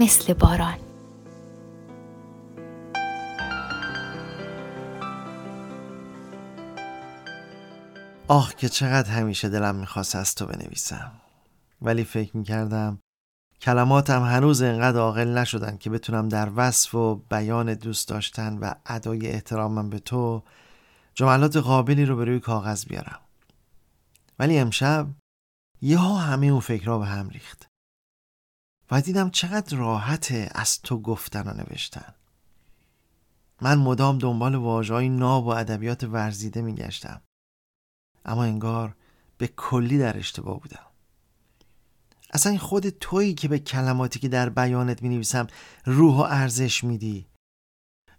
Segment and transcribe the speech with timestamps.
[0.00, 0.78] مثل باران.
[8.28, 11.12] آه که چقدر همیشه دلم می‌خواست از تو بنویسم.
[11.82, 12.98] ولی فکر می‌کردم
[13.60, 19.26] کلماتم هنوز انقدر عاقل نشدن که بتونم در وصف و بیان دوست داشتن و ادای
[19.26, 20.42] احترامم به تو
[21.14, 23.20] جملات قابلی رو به روی کاغذ بیارم.
[24.38, 25.06] ولی امشب
[25.82, 27.66] یهو همه اون فکرها به هم ریخت.
[28.90, 32.14] و دیدم چقدر راحته از تو گفتن و نوشتن.
[33.60, 37.20] من مدام دنبال واژه‌های ناب و ادبیات ورزیده میگشتم.
[38.24, 38.96] اما انگار
[39.38, 40.86] به کلی در اشتباه بودم.
[42.30, 45.46] اصلا خود تویی که به کلماتی که در بیانت می نویسم
[45.84, 47.26] روح و ارزش میدی.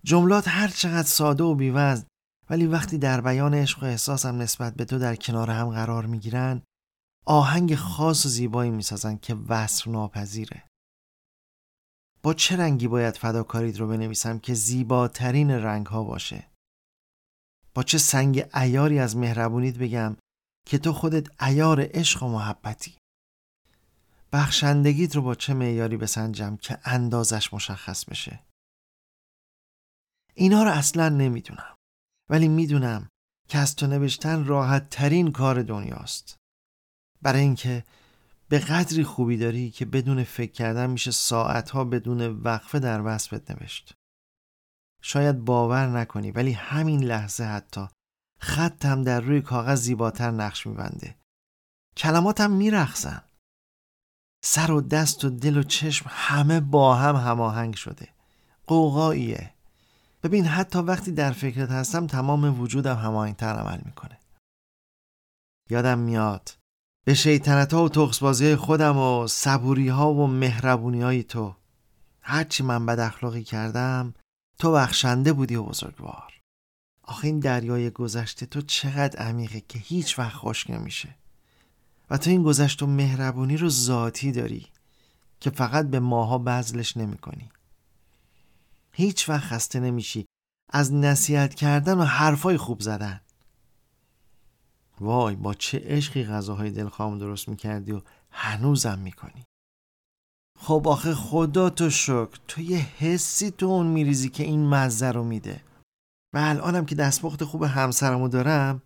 [0.04, 2.06] جملات هر چقدر ساده و بیوزن
[2.50, 6.20] ولی وقتی در بیان عشق و احساسم نسبت به تو در کنار هم قرار می
[6.20, 6.62] گیرن
[7.30, 10.67] آهنگ خاص و زیبایی می سازن که وصف ناپذیره.
[12.23, 16.52] با چه رنگی باید فداکاریت رو بنویسم که زیباترین رنگ ها باشه؟
[17.73, 20.17] با چه سنگ ایاری از مهربونیت بگم
[20.67, 22.98] که تو خودت ایار عشق و محبتی؟
[24.33, 28.44] بخشندگیت رو با چه معیاری بسنجم که اندازش مشخص بشه؟
[30.33, 31.76] اینا رو اصلا نمی‌دونم
[32.30, 33.10] ولی می‌دونم
[33.49, 36.37] که از تو نوشتن راحت ترین کار دنیاست.
[37.22, 37.83] برای اینکه
[38.50, 43.94] به قدری خوبی داری که بدون فکر کردن میشه ساعتها بدون وقفه در وصفت نوشت.
[45.02, 47.88] شاید باور نکنی ولی همین لحظه حتی
[48.39, 51.16] خطم در روی کاغذ زیباتر نقش میبنده.
[51.98, 53.22] کلماتم میرخزن
[54.44, 58.10] سر و دست و دل و چشم همه با هم هماهنگ شده.
[58.67, 59.54] قوقاییه.
[60.23, 64.20] ببین حتی وقتی در فکرت هستم تمام وجودم هماهنگتر عمل می‌کنه.
[65.70, 66.57] یادم میاد
[67.08, 71.56] به شیطنت ها و تخصبازی خودم و صبوری ها و مهربونی های تو.
[72.22, 74.14] هرچی من بد اخلاقی کردم
[74.60, 76.34] تو بخشنده بودی و بزرگوار.
[77.04, 81.16] آخه این دریای گذشته تو چقدر عمیقه که هیچ وقت خشک نمیشه.
[82.10, 84.67] و تو این گذشت و مهربونی رو ذاتی داری
[85.40, 87.50] که فقط به ماها بذلش نمی کنی.
[88.92, 90.26] هیچ وقت خسته نمیشی.
[90.70, 93.22] از نصیحت کردن و حرفای خوب زدن.
[95.02, 99.44] وای با چه عشقی غذاهای دلخواه درست می‌کردی و هنوزم می‌کنی؟
[100.60, 105.24] خب آخه خدا تو شکر تو یه حسی تو اون میریزی که این مزه رو
[105.24, 105.62] میده.
[106.34, 108.82] و الانم که دستپخت خوب همسرمو دارم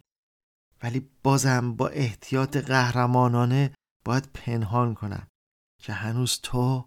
[0.84, 3.74] ولی بازم با احتیاط قهرمانانه
[4.06, 5.28] باید پنهان کنم
[5.82, 6.86] که هنوز تو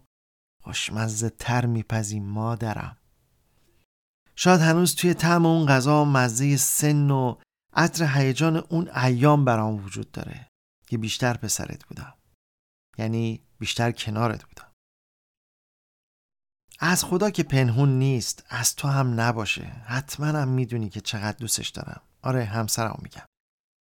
[0.63, 2.97] خوشمزه تر میپزی مادرم.
[4.35, 7.35] شاید هنوز توی طعم اون غذا مزه سن و
[7.75, 10.47] عطر هیجان اون ایام برام وجود داره.
[10.87, 12.13] که بیشتر پسرت بودم.
[12.97, 14.71] یعنی بیشتر کنارت بودم.
[16.79, 19.63] از خدا که پنهون نیست از تو هم نباشه.
[19.65, 22.01] حتما هم می‌دونی که چقدر دوستش دارم.
[22.21, 23.25] آره همسرم میگم.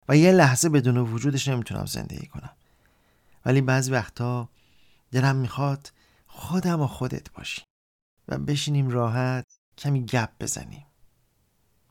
[0.09, 2.57] و یه لحظه بدون وجودش نمی‌تونم زندگی کنم.
[3.45, 4.49] ولی بعضی وقتا
[5.11, 5.93] دلم می‌خواد
[6.27, 7.63] خودم و خودت باشی
[8.29, 9.45] و بشینیم راحت
[9.79, 10.87] کمی گپ بزنیم.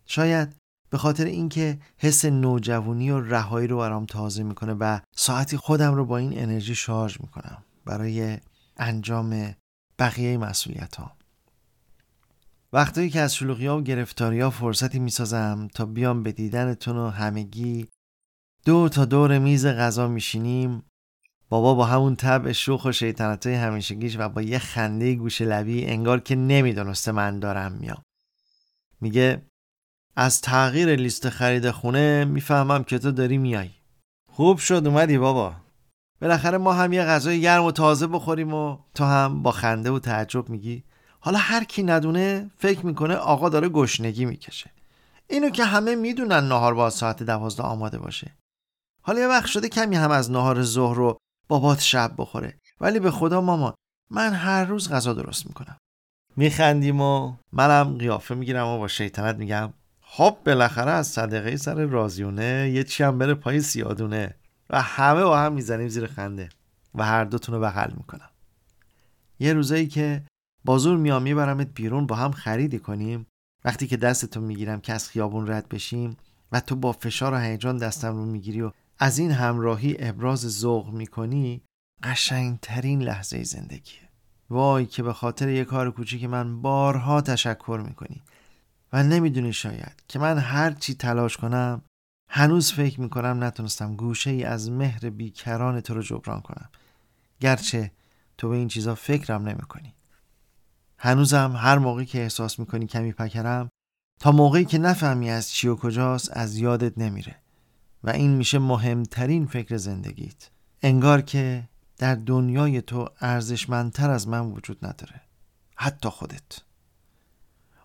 [0.06, 0.63] شاید
[0.94, 6.06] به خاطر اینکه حس نوجوانی و رهایی رو برام تازه می‌کنه و ساعتی خودم رو
[6.06, 8.38] با این انرژی شارژ می‌کنم برای
[8.78, 9.56] انجام
[10.00, 11.18] بقیه مسئولیت ها
[12.74, 17.10] وقتایی که از شلوغی ها و گرفتاری ها فرصتی می‌سازم تا بیام به دیدنتون و
[17.10, 17.88] همگی
[18.66, 20.84] دور تا دور میز غذا میشینیم.
[21.50, 25.86] بابا با همون طبع شوخ و شیطنت های همیشگیش و با یه خنده گوش لبی
[25.86, 28.04] انگار که نمی‌دونسته من دارم میام.
[29.02, 29.42] میگه
[30.16, 33.70] از تغییر لیست خرید خونه می‌فهمم که تو داری میای.
[34.32, 35.56] خوب شد اومدی بابا.
[36.22, 40.00] بالاخره ما هم یه غذای گرم و تازه بخوریم و تو هم با خنده و
[40.00, 40.84] تعجب میگی.
[41.20, 44.72] حالا هر کی ندونه فکر می‌کنه آقا داره گشنگی می‌کشه.
[45.30, 48.32] اینو که همه می‌دونن نهار با ساعت دوازده آماده باشه.
[49.02, 51.18] حالا یه وقت شده کمی هم از نهار ظهر رو
[51.48, 52.60] بابات شب بخوره.
[52.82, 53.74] ولی به خدا مامان
[54.12, 55.78] من هر روز غذا درست می‌کنم.
[56.36, 59.74] میخندیم و منم قیافه می‌گیرم و با شیطنت میگم.
[60.16, 64.36] خب بالاخره از صدقه سر رازیونه یه چی هم بره پای سیادونه
[64.70, 66.50] و همه با هم می‌زنیم زیر خنده
[66.96, 68.30] و هر دوتون رو بغل می‌کنم.
[69.40, 70.24] یه روزایی که
[70.66, 73.28] با زور میام میبرمت بیرون با هم خریدی کنیم.
[73.66, 76.18] وقتی که دستتو می‌گیرم که از خیابون رد بشیم
[76.52, 80.90] و تو با فشار و هیجان دستم رو می‌گیری و از این همراهی ابراز ذوق
[80.90, 81.62] می‌کنی
[82.04, 84.10] قشنگترین لحظه زندگیه.
[84.50, 88.22] وای که به خاطر یه کار کوچیک من بارها تشکر می‌کنی.
[88.94, 91.82] و نمی‌دونی شاید که من هر چی تلاش کنم
[92.30, 96.70] هنوز فکر می‌کنم نتونستم گوشه ای از مهر بیکران تو رو جبران کنم.
[97.40, 97.92] گرچه
[98.38, 99.94] تو به این چیزا فکرم نمی‌کنی.
[100.98, 103.70] هنوزم هر موقعی که احساس می‌کنی کمی پکرم
[104.20, 107.36] تا موقعی که نفهمی از چی و کجاست از یادت نمیره.
[108.04, 110.50] و این میشه مهمترین فکر زندگیت.
[110.82, 115.22] انگار که در دنیای تو ارزشمندتر از من وجود نداره.
[115.76, 116.60] حتی خودت.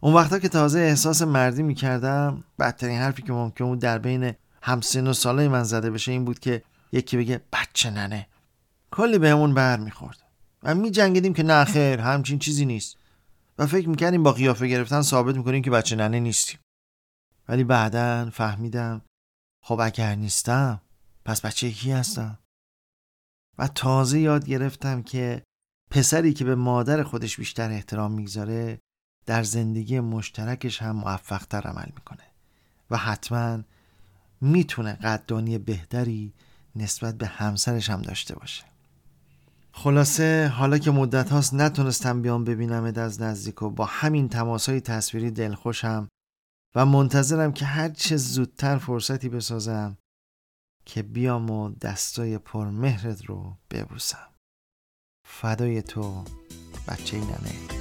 [0.00, 5.06] اون وقتا که تازه احساس مردی می‌کردم بدترین حرفی که ممکن بود در بین همسن
[5.06, 6.62] و ساله من زده بشه این بود که
[6.92, 8.26] یکی بگه بچه ننه.
[8.90, 10.22] کلی بهمون بر می‌خورد.
[10.62, 12.96] و می جنگیدیم که نه خیر همچین چیزی نیست.
[13.58, 16.60] و فکر می‌کردیم با قیافه گرفتن ثابت می‌کنیم که بچه ننه نیستیم.
[17.48, 19.02] ولی بعدا فهمیدم
[19.64, 20.80] خب اگر نیستم
[21.24, 22.38] پس بچه کی هستم؟
[23.58, 25.42] و تازه یاد گرفتم که
[25.90, 28.78] پسری که به مادر خودش بیشتر احترام می‌گذاره
[29.28, 32.24] در زندگی مشترکش هم موفقتر عمل می‌کنه
[32.90, 33.62] و حتما
[34.40, 36.32] می‌تونه قدردانی بهتری
[36.76, 38.64] نسبت به همسرش هم داشته باشه.
[39.72, 44.80] خلاصه حالا که مدت هاست نتونستم بیام ببینم از نزدیک و با همین تماس های
[44.80, 46.08] تصویری دلخوشم
[46.74, 49.98] و منتظرم که هر چه زودتر فرصتی بسازم
[50.84, 54.28] که بیام و دستای پرمهرت رو ببوسم.
[55.26, 56.24] فدای تو
[56.88, 57.77] بچه ننه